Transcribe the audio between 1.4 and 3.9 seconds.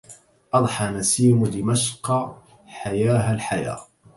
دمشق حياها الحيا